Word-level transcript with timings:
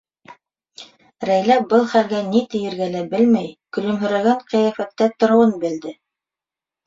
Рәйлә 1.29 1.57
был 1.73 1.83
хәлгә 1.91 2.21
ни 2.29 2.41
тиергә 2.53 2.87
лә 2.95 3.03
белмәй, 3.13 3.53
көлөмһөрәгән 3.77 4.41
ҡиәфәттә 4.53 5.11
тороуын 5.25 5.53
белде. 5.67 5.93